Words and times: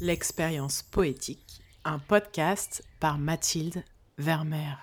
L'expérience 0.00 0.82
poétique, 0.82 1.62
un 1.84 2.00
podcast 2.00 2.82
par 2.98 3.16
Mathilde 3.16 3.84
Vermeer. 4.18 4.76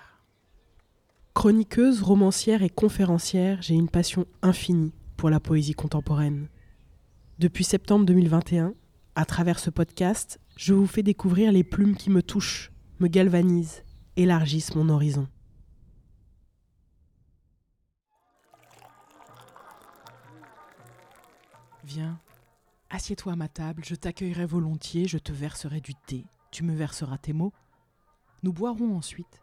Chroniqueuse, 1.34 2.00
romancière 2.02 2.62
et 2.62 2.70
conférencière, 2.70 3.60
j'ai 3.60 3.74
une 3.74 3.90
passion 3.90 4.24
infinie 4.40 4.94
pour 5.18 5.28
la 5.28 5.38
poésie 5.38 5.74
contemporaine. 5.74 6.48
Depuis 7.38 7.62
septembre 7.62 8.06
2021, 8.06 8.72
à 9.14 9.26
travers 9.26 9.58
ce 9.58 9.68
podcast, 9.68 10.40
je 10.56 10.72
vous 10.72 10.86
fais 10.86 11.02
découvrir 11.02 11.52
les 11.52 11.62
plumes 11.62 11.94
qui 11.94 12.08
me 12.08 12.22
touchent, 12.22 12.72
me 12.98 13.06
galvanisent, 13.06 13.84
élargissent 14.16 14.74
mon 14.74 14.88
horizon. 14.88 15.28
Viens, 21.84 22.18
assieds-toi 22.92 23.32
à 23.32 23.36
ma 23.36 23.48
table, 23.48 23.82
je 23.84 23.94
t'accueillerai 23.94 24.46
volontiers, 24.46 25.08
je 25.08 25.18
te 25.18 25.32
verserai 25.32 25.80
du 25.80 25.94
thé, 25.94 26.26
tu 26.50 26.62
me 26.62 26.74
verseras 26.74 27.18
tes 27.18 27.32
mots. 27.32 27.52
Nous 28.42 28.52
boirons 28.52 28.96
ensuite. 28.96 29.42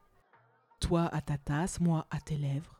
Toi 0.79 1.07
à 1.13 1.19
ta 1.19 1.37
tasse, 1.37 1.79
moi 1.79 2.05
à 2.11 2.21
tes 2.21 2.37
lèvres. 2.37 2.79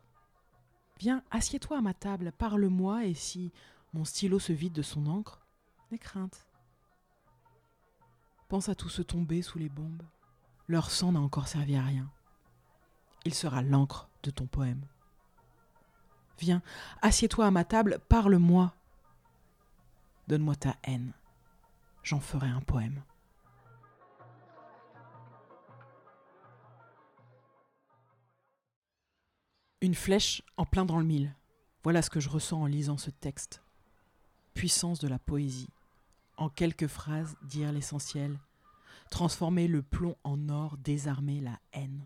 Viens, 1.00 1.24
assieds-toi 1.32 1.80
à 1.80 1.82
ma 1.82 1.94
table, 1.94 2.32
parle-moi, 2.38 3.06
et 3.06 3.14
si 3.14 3.52
mon 3.94 4.06
stylo 4.06 4.38
se 4.38 4.54
vide 4.54 4.74
de 4.74 4.82
son 4.84 5.08
encre, 5.08 5.42
n'aie 5.92 5.98
crainte. 5.98 6.48
Pense 8.48 8.70
à 8.70 8.76
tous 8.76 8.90
ceux 8.90 9.04
tombés 9.04 9.42
sous 9.42 9.58
les 9.58 9.70
bombes. 9.70 10.04
Leur 10.68 10.92
sang 10.92 11.14
n'a 11.14 11.20
encore 11.20 11.48
servi 11.48 11.76
à 11.76 11.84
rien. 11.84 12.12
Il 13.26 13.34
sera 13.34 13.64
l'encre 13.64 14.10
de 14.24 14.30
ton 14.30 14.46
poème. 14.46 14.86
Viens, 16.40 16.62
assieds-toi 17.02 17.48
à 17.48 17.52
ma 17.52 17.64
table, 17.64 18.00
parle-moi. 18.08 18.74
Donne-moi 20.30 20.56
ta 20.56 20.76
haine. 20.84 21.12
J'en 22.04 22.20
ferai 22.20 22.46
un 22.46 22.62
poème. 22.62 23.02
Une 29.82 29.96
flèche 29.96 30.44
en 30.56 30.68
plein 30.68 30.86
dans 30.86 31.00
le 31.00 31.06
mille. 31.06 31.36
Voilà 31.82 32.04
ce 32.04 32.12
que 32.12 32.20
je 32.20 32.30
ressens 32.30 32.62
en 32.62 32.68
lisant 32.68 33.00
ce 33.00 33.10
texte. 33.10 33.64
Puissance 34.54 35.00
de 35.00 35.08
la 35.08 35.18
poésie. 35.18 35.72
En 36.38 36.48
quelques 36.48 36.86
phrases, 36.86 37.36
dire 37.42 37.72
l'essentiel. 37.72 38.40
Transformer 39.10 39.68
le 39.68 39.82
plomb 39.82 40.16
en 40.24 40.48
or, 40.50 40.78
désarmer 40.78 41.42
la 41.42 41.60
haine. 41.74 42.06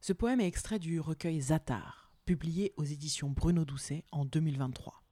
Ce 0.00 0.14
poème 0.14 0.40
est 0.40 0.48
extrait 0.48 0.78
du 0.78 0.98
recueil 0.98 1.42
Zatar, 1.42 2.10
publié 2.24 2.72
aux 2.78 2.84
éditions 2.84 3.28
Bruno 3.28 3.66
Doucet 3.66 4.06
en 4.12 4.24
2023. 4.24 5.02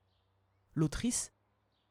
L'autrice, 0.74 1.30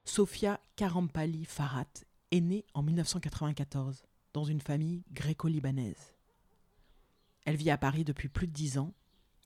Sofia 0.03 0.59
Karampali 0.75 1.45
Farhat, 1.45 1.85
est 2.31 2.41
née 2.41 2.65
en 2.73 2.81
1994 2.81 4.03
dans 4.33 4.43
une 4.43 4.61
famille 4.61 5.03
gréco-libanaise. 5.11 6.15
Elle 7.45 7.55
vit 7.55 7.69
à 7.69 7.77
Paris 7.77 8.03
depuis 8.03 8.29
plus 8.29 8.47
de 8.47 8.53
dix 8.53 8.77
ans 8.77 8.93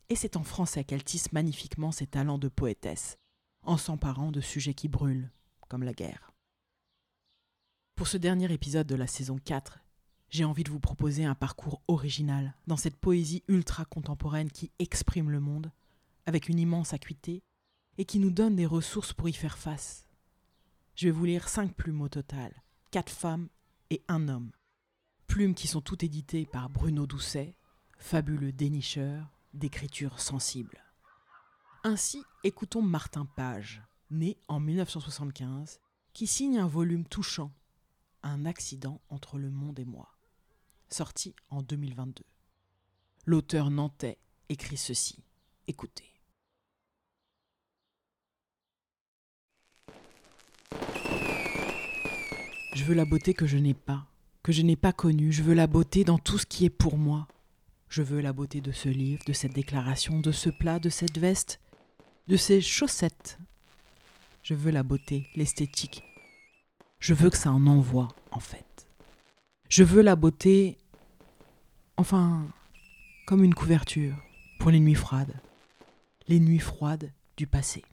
et 0.09 0.15
c'est 0.15 0.37
en 0.37 0.43
français 0.43 0.83
qu'elle 0.83 1.03
tisse 1.03 1.31
magnifiquement 1.33 1.91
ses 1.91 2.07
talents 2.07 2.37
de 2.37 2.47
poétesse, 2.47 3.17
en 3.63 3.77
s'emparant 3.77 4.31
de 4.31 4.41
sujets 4.41 4.73
qui 4.73 4.87
brûlent, 4.87 5.31
comme 5.67 5.83
la 5.83 5.93
guerre. 5.93 6.31
Pour 7.95 8.07
ce 8.07 8.17
dernier 8.17 8.51
épisode 8.51 8.87
de 8.87 8.95
la 8.95 9.07
saison 9.07 9.39
4, 9.43 9.79
j'ai 10.29 10.45
envie 10.45 10.63
de 10.63 10.71
vous 10.71 10.79
proposer 10.79 11.25
un 11.25 11.35
parcours 11.35 11.81
original 11.87 12.55
dans 12.67 12.77
cette 12.77 12.97
poésie 12.97 13.43
ultra 13.47 13.85
contemporaine 13.85 14.51
qui 14.51 14.71
exprime 14.79 15.31
le 15.31 15.39
monde, 15.39 15.71
avec 16.25 16.49
une 16.49 16.59
immense 16.59 16.93
acuité, 16.93 17.43
et 17.97 18.05
qui 18.05 18.19
nous 18.19 18.31
donne 18.31 18.55
des 18.55 18.65
ressources 18.65 19.13
pour 19.13 19.29
y 19.29 19.33
faire 19.33 19.57
face. 19.57 20.04
Je 20.95 21.07
vais 21.07 21.11
vous 21.11 21.25
lire 21.25 21.49
cinq 21.49 21.75
plumes 21.75 22.01
au 22.01 22.07
total, 22.07 22.53
quatre 22.89 23.11
femmes 23.11 23.49
et 23.89 24.01
un 24.07 24.29
homme. 24.29 24.51
Plumes 25.27 25.53
qui 25.53 25.67
sont 25.67 25.81
toutes 25.81 26.03
éditées 26.03 26.45
par 26.45 26.69
Bruno 26.69 27.05
Doucet, 27.05 27.57
fabuleux 27.97 28.53
dénicheur, 28.53 29.29
d'écriture 29.53 30.21
sensible. 30.21 30.81
Ainsi, 31.83 32.23
écoutons 32.45 32.81
Martin 32.81 33.25
Page, 33.25 33.81
né 34.09 34.37
en 34.47 34.61
1975, 34.61 35.81
qui 36.13 36.27
signe 36.27 36.59
un 36.59 36.67
volume 36.67 37.05
touchant, 37.05 37.51
Un 38.23 38.45
accident 38.45 39.01
entre 39.09 39.37
le 39.37 39.51
monde 39.51 39.79
et 39.79 39.85
moi, 39.85 40.15
sorti 40.89 41.35
en 41.49 41.61
2022. 41.61 42.23
L'auteur 43.25 43.69
nantais 43.69 44.17
écrit 44.47 44.77
ceci. 44.77 45.23
Écoutez. 45.67 46.14
Je 52.75 52.83
veux 52.83 52.93
la 52.93 53.05
beauté 53.05 53.33
que 53.33 53.47
je 53.47 53.57
n'ai 53.57 53.73
pas, 53.73 54.05
que 54.43 54.51
je 54.51 54.61
n'ai 54.61 54.75
pas 54.75 54.91
connue. 54.91 55.31
Je 55.31 55.43
veux 55.43 55.53
la 55.53 55.65
beauté 55.65 56.03
dans 56.03 56.19
tout 56.19 56.37
ce 56.37 56.45
qui 56.45 56.65
est 56.65 56.69
pour 56.69 56.97
moi, 56.97 57.25
je 57.87 58.01
veux 58.01 58.19
la 58.19 58.33
beauté 58.33 58.59
de 58.59 58.73
ce 58.73 58.89
livre, 58.89 59.23
de 59.25 59.31
cette 59.31 59.53
déclaration, 59.53 60.19
de 60.19 60.33
ce 60.33 60.49
plat, 60.49 60.77
de 60.77 60.89
cette 60.89 61.17
veste, 61.17 61.61
de 62.27 62.35
ces 62.35 62.59
chaussettes. 62.59 63.39
Je 64.43 64.55
veux 64.55 64.71
la 64.71 64.83
beauté, 64.83 65.29
l'esthétique. 65.35 66.03
Je 66.99 67.13
veux 67.13 67.29
que 67.29 67.37
ça 67.37 67.53
en 67.53 67.65
envoie, 67.65 68.09
en 68.31 68.41
fait. 68.41 68.87
Je 69.69 69.85
veux 69.85 70.01
la 70.01 70.17
beauté, 70.17 70.77
enfin, 71.95 72.45
comme 73.25 73.45
une 73.45 73.55
couverture 73.55 74.17
pour 74.59 74.69
les 74.69 74.81
nuits 74.81 74.95
froides. 74.95 75.39
Les 76.27 76.41
nuits 76.41 76.59
froides 76.59 77.09
du 77.37 77.47
passé. 77.47 77.85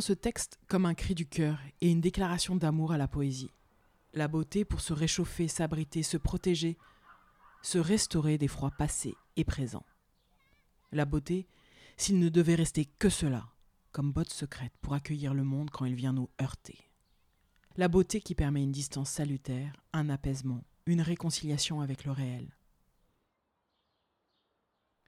Ce 0.00 0.12
texte 0.12 0.58
comme 0.66 0.86
un 0.86 0.94
cri 0.94 1.14
du 1.14 1.24
cœur 1.24 1.58
et 1.80 1.88
une 1.88 2.00
déclaration 2.00 2.56
d'amour 2.56 2.90
à 2.90 2.98
la 2.98 3.06
poésie. 3.06 3.52
La 4.12 4.26
beauté 4.26 4.64
pour 4.64 4.80
se 4.80 4.92
réchauffer, 4.92 5.46
s'abriter, 5.46 6.02
se 6.02 6.16
protéger, 6.16 6.76
se 7.62 7.78
restaurer 7.78 8.36
des 8.36 8.48
froids 8.48 8.72
passés 8.72 9.14
et 9.36 9.44
présents. 9.44 9.86
La 10.90 11.04
beauté, 11.04 11.46
s'il 11.96 12.18
ne 12.18 12.28
devait 12.28 12.56
rester 12.56 12.86
que 12.86 13.08
cela, 13.08 13.48
comme 13.92 14.12
botte 14.12 14.32
secrète 14.32 14.72
pour 14.80 14.94
accueillir 14.94 15.32
le 15.32 15.44
monde 15.44 15.70
quand 15.70 15.84
il 15.84 15.94
vient 15.94 16.12
nous 16.12 16.28
heurter. 16.42 16.90
La 17.76 17.86
beauté 17.86 18.20
qui 18.20 18.34
permet 18.34 18.64
une 18.64 18.72
distance 18.72 19.10
salutaire, 19.10 19.80
un 19.92 20.08
apaisement, 20.08 20.64
une 20.86 21.02
réconciliation 21.02 21.80
avec 21.80 22.04
le 22.04 22.10
réel. 22.10 22.56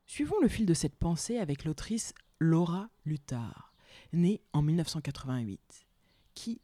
Suivons 0.07 0.41
le 0.41 0.49
fil 0.49 0.65
de 0.65 0.75
cette 0.75 0.97
pensée 0.97 1.39
avec 1.39 1.65
l'autrice 1.65 2.15
Laura 2.39 2.89
Luttard 3.05 3.76
né 4.13 4.41
en 4.53 4.63
1988, 4.63 5.87
qui, 6.35 6.61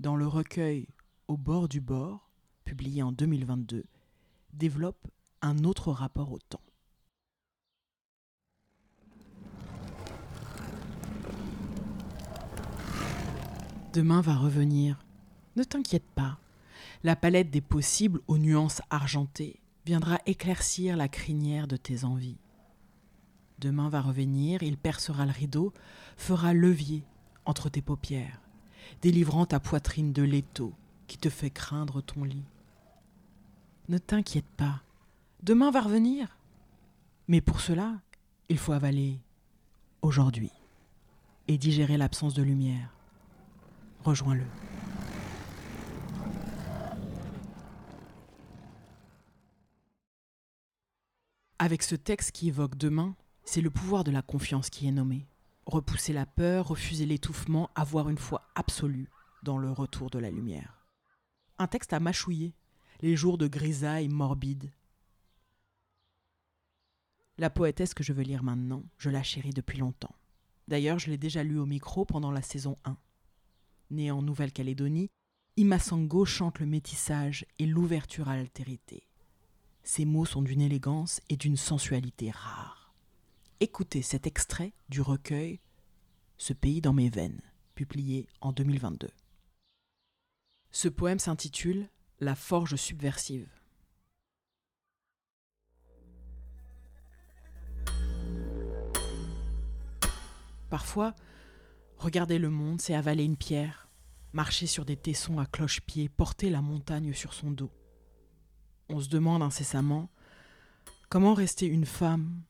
dans 0.00 0.16
le 0.16 0.26
recueil 0.26 0.88
Au 1.28 1.36
bord 1.36 1.68
du 1.68 1.80
bord, 1.80 2.30
publié 2.64 3.02
en 3.02 3.12
2022, 3.12 3.84
développe 4.52 5.06
un 5.42 5.64
autre 5.64 5.92
rapport 5.92 6.32
au 6.32 6.38
temps. 6.38 6.62
Demain 13.92 14.20
va 14.20 14.36
revenir. 14.36 14.98
Ne 15.56 15.64
t'inquiète 15.64 16.08
pas. 16.14 16.38
La 17.02 17.16
palette 17.16 17.50
des 17.50 17.60
possibles 17.60 18.20
aux 18.28 18.38
nuances 18.38 18.82
argentées 18.90 19.60
viendra 19.86 20.18
éclaircir 20.26 20.96
la 20.96 21.08
crinière 21.08 21.66
de 21.66 21.76
tes 21.76 22.04
envies. 22.04 22.38
Demain 23.58 23.88
va 23.88 24.00
revenir, 24.00 24.62
il 24.62 24.76
percera 24.76 25.26
le 25.26 25.32
rideau, 25.32 25.72
fera 26.16 26.54
levier 26.54 27.02
entre 27.44 27.68
tes 27.68 27.82
paupières, 27.82 28.40
délivrant 29.02 29.46
ta 29.46 29.58
poitrine 29.58 30.12
de 30.12 30.22
l'étau 30.22 30.72
qui 31.08 31.18
te 31.18 31.28
fait 31.28 31.50
craindre 31.50 32.00
ton 32.00 32.22
lit. 32.22 32.44
Ne 33.88 33.98
t'inquiète 33.98 34.46
pas, 34.56 34.82
demain 35.42 35.70
va 35.70 35.80
revenir. 35.80 36.36
Mais 37.26 37.40
pour 37.40 37.60
cela, 37.60 38.00
il 38.48 38.58
faut 38.58 38.72
avaler 38.72 39.18
aujourd'hui 40.02 40.52
et 41.48 41.58
digérer 41.58 41.96
l'absence 41.96 42.34
de 42.34 42.42
lumière. 42.42 42.90
Rejoins-le. 44.04 44.44
Avec 51.58 51.82
ce 51.82 51.96
texte 51.96 52.30
qui 52.32 52.48
évoque 52.48 52.76
demain, 52.76 53.16
c'est 53.50 53.62
le 53.62 53.70
pouvoir 53.70 54.04
de 54.04 54.10
la 54.10 54.20
confiance 54.20 54.68
qui 54.68 54.86
est 54.86 54.92
nommé. 54.92 55.26
Repousser 55.64 56.12
la 56.12 56.26
peur, 56.26 56.68
refuser 56.68 57.06
l'étouffement, 57.06 57.70
avoir 57.74 58.10
une 58.10 58.18
foi 58.18 58.46
absolue 58.54 59.08
dans 59.42 59.56
le 59.56 59.70
retour 59.70 60.10
de 60.10 60.18
la 60.18 60.30
lumière. 60.30 60.84
Un 61.58 61.66
texte 61.66 61.94
à 61.94 61.98
mâchouiller, 61.98 62.52
les 63.00 63.16
jours 63.16 63.38
de 63.38 63.48
grisaille 63.48 64.10
morbide. 64.10 64.70
La 67.38 67.48
poétesse 67.48 67.94
que 67.94 68.04
je 68.04 68.12
veux 68.12 68.22
lire 68.22 68.42
maintenant, 68.42 68.82
je 68.98 69.08
la 69.08 69.22
chéris 69.22 69.54
depuis 69.54 69.78
longtemps. 69.78 70.14
D'ailleurs, 70.66 70.98
je 70.98 71.08
l'ai 71.08 71.16
déjà 71.16 71.42
lue 71.42 71.58
au 71.58 71.64
micro 71.64 72.04
pendant 72.04 72.30
la 72.30 72.42
saison 72.42 72.76
1. 72.84 72.98
Née 73.92 74.10
en 74.10 74.20
Nouvelle-Calédonie, 74.20 75.08
Imasango 75.56 76.26
chante 76.26 76.58
le 76.58 76.66
métissage 76.66 77.46
et 77.58 77.64
l'ouverture 77.64 78.28
à 78.28 78.36
l'altérité. 78.36 79.08
Ses 79.84 80.04
mots 80.04 80.26
sont 80.26 80.42
d'une 80.42 80.60
élégance 80.60 81.22
et 81.30 81.38
d'une 81.38 81.56
sensualité 81.56 82.30
rares 82.30 82.77
écouter 83.60 84.02
cet 84.02 84.26
extrait 84.26 84.72
du 84.88 85.00
recueil 85.00 85.60
Ce 86.36 86.52
pays 86.52 86.80
dans 86.80 86.92
mes 86.92 87.10
veines, 87.10 87.40
publié 87.74 88.28
en 88.40 88.52
2022. 88.52 89.08
Ce 90.70 90.88
poème 90.88 91.18
s'intitule 91.18 91.88
La 92.20 92.36
forge 92.36 92.76
subversive. 92.76 93.48
Parfois, 100.70 101.14
regarder 101.96 102.38
le 102.38 102.50
monde, 102.50 102.80
c'est 102.80 102.94
avaler 102.94 103.24
une 103.24 103.38
pierre, 103.38 103.88
marcher 104.32 104.66
sur 104.66 104.84
des 104.84 104.96
tessons 104.96 105.38
à 105.38 105.46
cloche-pied, 105.46 106.08
porter 106.08 106.50
la 106.50 106.60
montagne 106.60 107.14
sur 107.14 107.32
son 107.32 107.50
dos. 107.50 107.72
On 108.88 109.00
se 109.00 109.08
demande 109.08 109.42
incessamment 109.42 110.10
comment 111.08 111.34
rester 111.34 111.66
une 111.66 111.86
femme 111.86 112.42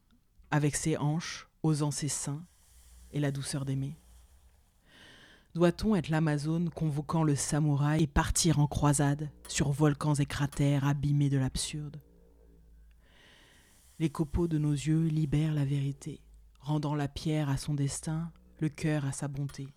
avec 0.51 0.77
ses 0.77 0.97
hanches, 0.97 1.49
osant 1.63 1.91
ses 1.91 2.09
seins 2.09 2.45
et 3.13 3.21
la 3.21 3.31
douceur 3.31 3.65
d'aimer. 3.65 3.99
Doit-on 5.55 5.95
être 5.95 6.09
l'Amazone 6.09 6.71
convoquant 6.71 7.25
le 7.25 7.35
samouraï 7.35 8.03
et 8.03 8.07
partir 8.07 8.59
en 8.59 8.67
croisade 8.67 9.31
sur 9.49 9.73
volcans 9.73 10.15
et 10.15 10.27
cratères 10.27 10.87
abîmés 10.87 11.31
de 11.31 11.39
l'absurde? 11.39 12.01
Les 13.99 14.11
copeaux 14.11 14.47
de 14.47 14.59
nos 14.59 14.73
yeux 14.73 15.07
libèrent 15.07 15.55
la 15.55 15.65
vérité 15.65 16.21
rendant 16.69 16.95
la 16.95 17.09
pierre 17.09 17.49
à 17.49 17.57
son 17.57 17.73
destin, 17.73 18.31
le 18.59 18.69
cœur 18.69 19.07
à 19.07 19.13
sa 19.13 19.27
bonté. 19.27 19.69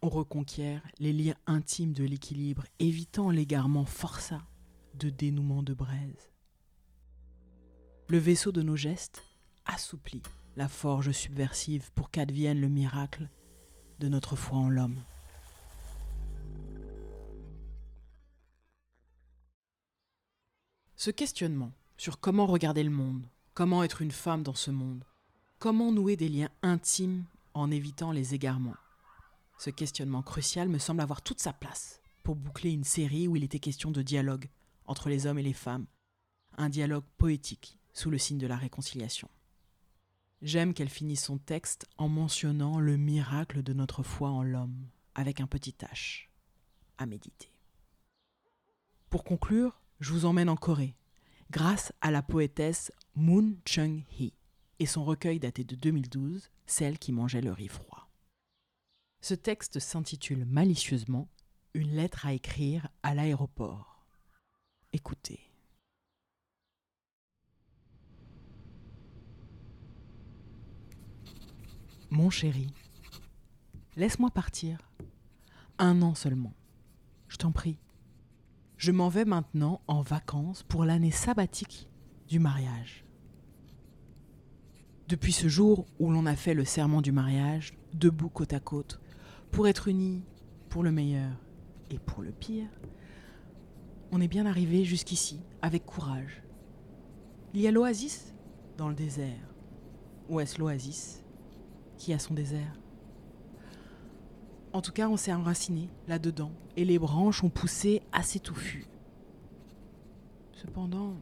On 0.00 0.08
reconquiert 0.08 0.82
les 0.98 1.12
liens 1.12 1.36
intimes 1.46 1.92
de 1.92 2.04
l'équilibre, 2.04 2.64
évitant 2.78 3.30
l'égarement 3.30 3.84
forçat 3.84 4.42
de 4.94 5.10
dénouement 5.10 5.62
de 5.62 5.74
braise. 5.74 6.33
Le 8.14 8.20
vaisseau 8.20 8.52
de 8.52 8.62
nos 8.62 8.76
gestes 8.76 9.24
assouplit 9.64 10.22
la 10.54 10.68
forge 10.68 11.10
subversive 11.10 11.90
pour 11.96 12.12
qu'advienne 12.12 12.60
le 12.60 12.68
miracle 12.68 13.28
de 13.98 14.06
notre 14.06 14.36
foi 14.36 14.56
en 14.58 14.68
l'homme. 14.68 15.02
Ce 20.94 21.10
questionnement 21.10 21.72
sur 21.96 22.20
comment 22.20 22.46
regarder 22.46 22.84
le 22.84 22.90
monde, 22.90 23.26
Comment 23.52 23.82
être 23.82 24.00
une 24.00 24.12
femme 24.12 24.44
dans 24.44 24.54
ce 24.54 24.70
monde 24.70 25.02
Comment 25.58 25.90
nouer 25.90 26.14
des 26.14 26.28
liens 26.28 26.50
intimes 26.62 27.24
en 27.52 27.72
évitant 27.72 28.12
les 28.12 28.32
égarements 28.32 28.76
Ce 29.58 29.70
questionnement 29.70 30.22
crucial 30.22 30.68
me 30.68 30.78
semble 30.78 31.00
avoir 31.00 31.20
toute 31.20 31.40
sa 31.40 31.52
place 31.52 32.00
pour 32.22 32.36
boucler 32.36 32.70
une 32.70 32.84
série 32.84 33.26
où 33.26 33.34
il 33.34 33.42
était 33.42 33.58
question 33.58 33.90
de 33.90 34.02
dialogue 34.02 34.48
entre 34.86 35.08
les 35.08 35.26
hommes 35.26 35.40
et 35.40 35.42
les 35.42 35.52
femmes, 35.52 35.86
un 36.56 36.68
dialogue 36.68 37.02
poétique 37.18 37.76
sous 37.94 38.10
le 38.10 38.18
signe 38.18 38.38
de 38.38 38.46
la 38.46 38.56
réconciliation. 38.56 39.30
J'aime 40.42 40.74
qu'elle 40.74 40.90
finisse 40.90 41.24
son 41.24 41.38
texte 41.38 41.86
en 41.96 42.08
mentionnant 42.08 42.78
le 42.78 42.98
miracle 42.98 43.62
de 43.62 43.72
notre 43.72 44.02
foi 44.02 44.28
en 44.28 44.42
l'homme, 44.42 44.88
avec 45.14 45.40
un 45.40 45.46
petit 45.46 45.74
H 45.80 46.26
à 46.98 47.06
méditer. 47.06 47.50
Pour 49.08 49.24
conclure, 49.24 49.80
je 50.00 50.12
vous 50.12 50.26
emmène 50.26 50.48
en 50.48 50.56
Corée, 50.56 50.96
grâce 51.50 51.92
à 52.00 52.10
la 52.10 52.20
poétesse 52.20 52.92
Moon 53.14 53.56
Chung-hee 53.64 54.34
et 54.80 54.86
son 54.86 55.04
recueil 55.04 55.38
daté 55.38 55.64
de 55.64 55.76
2012, 55.76 56.50
Celle 56.66 56.98
qui 56.98 57.12
mangeait 57.12 57.40
le 57.40 57.52
riz 57.52 57.68
froid. 57.68 58.08
Ce 59.20 59.34
texte 59.34 59.78
s'intitule 59.78 60.44
malicieusement 60.44 61.28
Une 61.74 61.94
lettre 61.94 62.26
à 62.26 62.32
écrire 62.32 62.88
à 63.02 63.14
l'aéroport. 63.14 64.04
Écoutez. 64.92 65.53
Mon 72.14 72.30
chéri, 72.30 72.72
laisse-moi 73.96 74.30
partir. 74.30 74.78
Un 75.80 76.00
an 76.00 76.14
seulement. 76.14 76.54
Je 77.26 77.36
t'en 77.38 77.50
prie. 77.50 77.80
Je 78.76 78.92
m'en 78.92 79.08
vais 79.08 79.24
maintenant 79.24 79.80
en 79.88 80.00
vacances 80.00 80.62
pour 80.62 80.84
l'année 80.84 81.10
sabbatique 81.10 81.88
du 82.28 82.38
mariage. 82.38 83.04
Depuis 85.08 85.32
ce 85.32 85.48
jour 85.48 85.86
où 85.98 86.12
l'on 86.12 86.26
a 86.26 86.36
fait 86.36 86.54
le 86.54 86.64
serment 86.64 87.02
du 87.02 87.10
mariage, 87.10 87.72
debout 87.94 88.28
côte 88.28 88.52
à 88.52 88.60
côte, 88.60 89.00
pour 89.50 89.66
être 89.66 89.88
unis 89.88 90.22
pour 90.68 90.84
le 90.84 90.92
meilleur 90.92 91.32
et 91.90 91.98
pour 91.98 92.22
le 92.22 92.30
pire, 92.30 92.70
on 94.12 94.20
est 94.20 94.28
bien 94.28 94.46
arrivé 94.46 94.84
jusqu'ici 94.84 95.40
avec 95.62 95.84
courage. 95.84 96.44
Il 97.54 97.60
y 97.60 97.66
a 97.66 97.72
l'oasis 97.72 98.32
dans 98.76 98.88
le 98.88 98.94
désert. 98.94 99.52
Ou 100.28 100.38
est-ce 100.38 100.60
l'oasis? 100.60 101.23
Qui 101.98 102.12
a 102.12 102.18
son 102.18 102.34
désert 102.34 102.78
En 104.72 104.80
tout 104.80 104.92
cas, 104.92 105.08
on 105.08 105.16
s'est 105.16 105.32
enraciné 105.32 105.88
là-dedans 106.08 106.52
et 106.76 106.84
les 106.84 106.98
branches 106.98 107.44
ont 107.44 107.50
poussé 107.50 108.02
assez 108.12 108.40
touffues. 108.40 108.86
Cependant, 110.52 111.14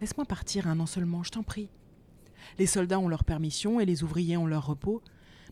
laisse-moi 0.00 0.24
partir 0.24 0.68
un 0.68 0.80
an 0.80 0.86
seulement, 0.86 1.22
je 1.22 1.30
t'en 1.30 1.42
prie. 1.42 1.70
Les 2.58 2.66
soldats 2.66 2.98
ont 2.98 3.08
leur 3.08 3.24
permission 3.24 3.80
et 3.80 3.86
les 3.86 4.02
ouvriers 4.02 4.36
ont 4.36 4.46
leur 4.46 4.66
repos. 4.66 5.02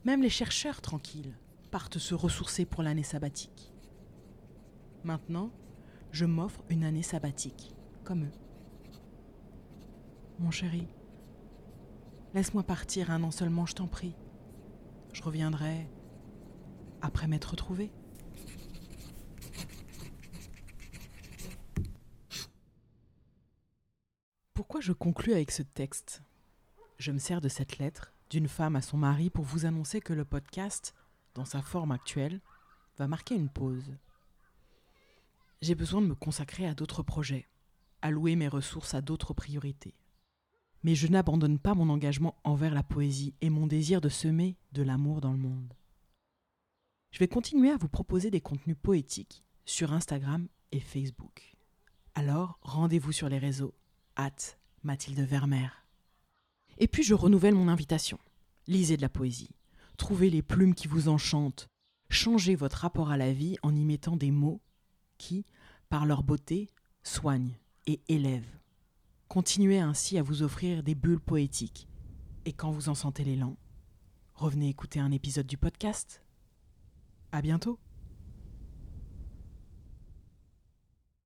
Même 0.04 0.22
les 0.22 0.28
chercheurs 0.28 0.80
tranquilles 0.80 1.36
partent 1.70 1.98
se 1.98 2.14
ressourcer 2.14 2.64
pour 2.64 2.82
l'année 2.82 3.02
sabbatique. 3.02 3.72
Maintenant, 5.04 5.50
je 6.10 6.26
m'offre 6.26 6.62
une 6.68 6.84
année 6.84 7.02
sabbatique, 7.02 7.74
comme 8.04 8.24
eux. 8.24 8.32
Mon 10.38 10.50
chéri, 10.50 10.86
laisse-moi 12.34 12.62
partir 12.62 13.10
un 13.10 13.22
an 13.22 13.30
seulement, 13.30 13.66
je 13.66 13.74
t'en 13.74 13.86
prie. 13.86 14.14
Je 15.12 15.22
reviendrai 15.22 15.88
après 17.00 17.26
m'être 17.26 17.50
retrouvé. 17.50 17.92
Pourquoi 24.54 24.80
je 24.80 24.92
conclus 24.92 25.32
avec 25.32 25.50
ce 25.50 25.62
texte? 25.62 26.22
Je 26.98 27.10
me 27.10 27.18
sers 27.18 27.40
de 27.40 27.48
cette 27.48 27.78
lettre 27.78 28.12
d'une 28.30 28.48
femme 28.48 28.76
à 28.76 28.82
son 28.82 28.96
mari 28.96 29.28
pour 29.28 29.44
vous 29.44 29.66
annoncer 29.66 30.00
que 30.00 30.12
le 30.12 30.24
podcast, 30.24 30.94
dans 31.34 31.44
sa 31.44 31.60
forme 31.60 31.90
actuelle, 31.90 32.40
va 32.96 33.08
marquer 33.08 33.34
une 33.34 33.50
pause. 33.50 33.96
J'ai 35.60 35.74
besoin 35.74 36.00
de 36.00 36.06
me 36.06 36.14
consacrer 36.14 36.66
à 36.66 36.74
d'autres 36.74 37.02
projets, 37.02 37.48
allouer 38.00 38.36
mes 38.36 38.48
ressources 38.48 38.94
à 38.94 39.00
d'autres 39.00 39.34
priorités. 39.34 39.94
Mais 40.82 40.94
je 40.94 41.06
n'abandonne 41.06 41.58
pas 41.58 41.74
mon 41.74 41.88
engagement 41.88 42.36
envers 42.44 42.74
la 42.74 42.82
poésie 42.82 43.34
et 43.40 43.50
mon 43.50 43.66
désir 43.66 44.00
de 44.00 44.08
semer 44.08 44.56
de 44.72 44.82
l'amour 44.82 45.20
dans 45.20 45.32
le 45.32 45.38
monde. 45.38 45.74
Je 47.12 47.18
vais 47.18 47.28
continuer 47.28 47.70
à 47.70 47.76
vous 47.76 47.88
proposer 47.88 48.30
des 48.30 48.40
contenus 48.40 48.76
poétiques 48.82 49.44
sur 49.64 49.92
Instagram 49.92 50.48
et 50.72 50.80
Facebook. 50.80 51.54
Alors, 52.14 52.58
rendez-vous 52.62 53.12
sur 53.12 53.28
les 53.28 53.38
réseaux 53.38 53.74
hâte 54.16 54.58
Mathilde 54.82 55.20
Vermeer. 55.20 55.86
Et 56.78 56.88
puis 56.88 57.02
je 57.02 57.14
renouvelle 57.14 57.54
mon 57.54 57.68
invitation. 57.68 58.18
Lisez 58.66 58.96
de 58.96 59.02
la 59.02 59.08
poésie. 59.08 59.54
Trouvez 59.98 60.30
les 60.30 60.42
plumes 60.42 60.74
qui 60.74 60.88
vous 60.88 61.08
enchantent. 61.08 61.68
Changez 62.08 62.54
votre 62.54 62.78
rapport 62.78 63.10
à 63.10 63.16
la 63.16 63.32
vie 63.32 63.56
en 63.62 63.74
y 63.74 63.84
mettant 63.84 64.16
des 64.16 64.30
mots 64.30 64.60
qui, 65.18 65.44
par 65.88 66.06
leur 66.06 66.22
beauté, 66.22 66.68
soignent 67.02 67.54
et 67.86 68.00
élèvent. 68.08 68.61
Continuez 69.32 69.78
ainsi 69.78 70.18
à 70.18 70.22
vous 70.22 70.42
offrir 70.42 70.82
des 70.82 70.94
bulles 70.94 71.18
poétiques. 71.18 71.88
Et 72.44 72.52
quand 72.52 72.70
vous 72.70 72.90
en 72.90 72.94
sentez 72.94 73.24
l'élan, 73.24 73.56
revenez 74.34 74.68
écouter 74.68 75.00
un 75.00 75.10
épisode 75.10 75.46
du 75.46 75.56
podcast. 75.56 76.22
À 77.32 77.40
bientôt! 77.40 77.78